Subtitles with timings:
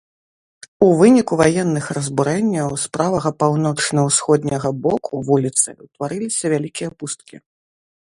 [0.85, 7.35] У выніку ваенных разбурэнняў з правага паўночна-ўсходняга боку вуліцы ўтварыліся вялікія пусткі.